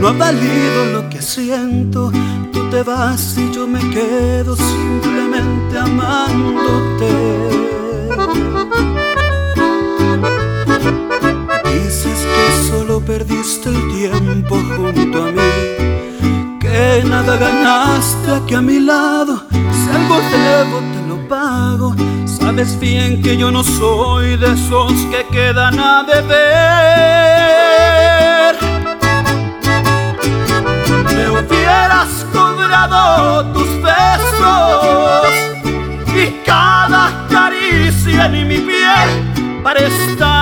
No 0.00 0.08
ha 0.08 0.12
valido 0.12 0.86
lo 0.92 1.08
que 1.08 1.20
siento. 1.20 2.12
Tú 2.52 2.70
te 2.70 2.82
vas 2.82 3.36
y 3.36 3.50
yo 3.52 3.66
me 3.66 3.80
quedo 3.90 4.56
simplemente 4.56 5.78
amándote. 5.78 7.12
Dices 11.64 12.26
que 12.32 12.68
solo 12.70 13.00
perdiste 13.00 13.70
el 13.70 13.92
tiempo 13.92 14.56
junto 14.76 15.24
a 15.24 15.32
mí, 15.32 16.58
que 16.60 17.02
nada 17.04 17.36
ganaste 17.36 18.30
aquí 18.30 18.54
a 18.54 18.60
mi 18.60 18.78
lado. 18.78 19.42
Si 19.50 19.90
algo 19.90 20.16
debo 20.32 20.78
te 20.92 21.08
lo 21.08 21.28
pago. 21.28 21.94
Sabes 22.26 22.78
bien 22.78 23.20
que 23.22 23.36
yo 23.36 23.50
no 23.50 23.62
soy 23.62 24.36
de 24.36 24.52
esos 24.52 24.92
que 25.10 25.26
quedan 25.30 25.78
a 25.78 26.04
deber. 26.04 27.27
Tus 33.44 33.82
besos 33.82 35.28
y 36.14 36.44
cada 36.44 37.26
caricia 37.30 38.26
en 38.26 38.48
mi 38.48 38.58
piel 38.58 39.60
para 39.62 39.80
estar 39.80 40.37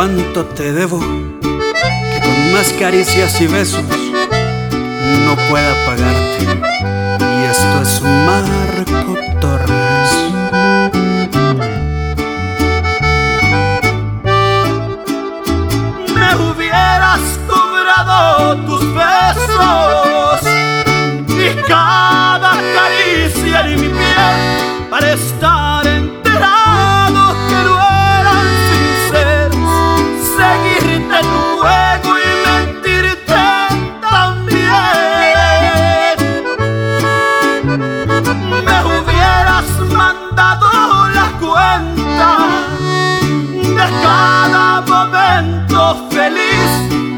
cuánto 0.00 0.46
te 0.46 0.72
debo? 0.72 0.98
Que 0.98 2.20
con 2.22 2.52
más 2.54 2.72
caricias 2.80 3.38
y 3.38 3.46
besos 3.46 3.84
no 5.26 5.36
pueda 5.50 5.74
pagarte. 5.84 6.44
Y 7.20 7.44
esto 7.44 7.82
es 7.82 8.00
Marco 8.00 9.14
Torres. 9.42 10.10
Me 16.14 16.34
hubieras 16.46 17.20
cobrado 17.46 18.56
tus 18.64 18.82
besos 18.94 20.40
y 21.28 21.68
cada 21.68 22.52
caricia 22.74 23.66
en 23.66 23.80
mi 23.82 23.88
piel 23.88 24.88
para 24.88 25.12
estar 25.12 25.69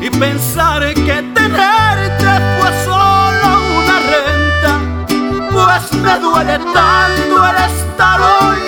y 0.00 0.10
pensar 0.10 0.94
que 0.94 1.22
tenerte 1.34 2.32
fue 2.58 2.70
solo 2.84 3.48
una 3.78 3.98
renta, 4.14 4.80
pues 5.52 5.92
me 6.00 6.18
duele 6.18 6.58
tanto 6.72 7.46
el 7.48 7.56
estar 7.56 8.20
hoy 8.20 8.67